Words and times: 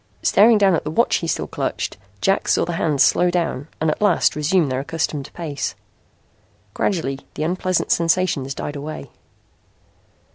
Staring 0.23 0.57
down 0.57 0.73
at 0.73 0.83
the 0.83 0.89
watch 0.89 1.17
he 1.17 1.27
still 1.27 1.45
clutched, 1.45 1.95
Jack 2.21 2.47
saw 2.47 2.65
the 2.65 2.73
hands 2.73 3.03
slow 3.03 3.29
down 3.29 3.67
and 3.79 3.91
at 3.91 4.01
last 4.01 4.35
resume 4.35 4.67
their 4.67 4.79
accustomed 4.79 5.31
pace. 5.33 5.75
Gradually 6.73 7.19
the 7.35 7.43
unpleasant 7.43 7.91
sensations 7.91 8.55
died 8.55 8.75
away. 8.75 9.11